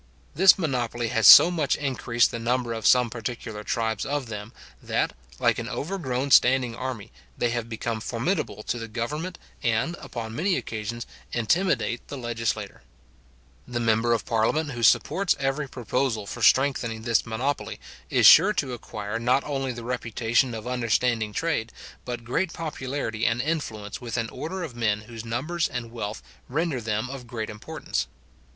This 0.33 0.57
monopoly 0.57 1.09
has 1.09 1.27
so 1.27 1.51
much 1.51 1.75
increased 1.75 2.31
the 2.31 2.39
number 2.39 2.73
of 2.73 2.87
some 2.87 3.11
particular 3.11 3.63
tribes 3.63 4.03
of 4.03 4.25
them, 4.29 4.51
that, 4.81 5.13
like 5.37 5.59
an 5.59 5.69
overgrown 5.69 6.31
standing 6.31 6.75
army, 6.75 7.11
they 7.37 7.51
have 7.51 7.69
become 7.69 8.01
formidable 8.01 8.63
to 8.63 8.79
the 8.79 8.87
government, 8.87 9.37
and, 9.61 9.95
upon 9.99 10.35
many 10.35 10.55
occasions, 10.57 11.05
intimidate 11.33 12.07
the 12.07 12.17
legislature. 12.17 12.81
The 13.67 13.79
member 13.79 14.11
of 14.13 14.25
parliament 14.25 14.71
who 14.71 14.81
supports 14.81 15.35
every 15.39 15.69
proposal 15.69 16.25
for 16.25 16.41
strengthening 16.41 17.03
this 17.03 17.27
monopoly, 17.27 17.79
is 18.09 18.25
sure 18.25 18.53
to 18.53 18.73
acquire 18.73 19.19
not 19.19 19.43
only 19.43 19.71
the 19.71 19.83
reputation 19.83 20.55
of 20.55 20.65
understanding 20.65 21.31
trade, 21.31 21.71
but 22.05 22.23
great 22.23 22.53
popularity 22.53 23.23
and 23.27 23.39
influence 23.39 24.01
with 24.01 24.17
an 24.17 24.31
order 24.31 24.63
of 24.63 24.75
men 24.75 25.01
whose 25.01 25.23
numbers 25.23 25.67
and 25.67 25.91
wealth 25.91 26.23
render 26.49 26.81
them 26.81 27.07
of 27.07 27.27
great 27.27 27.51
importance. 27.51 28.07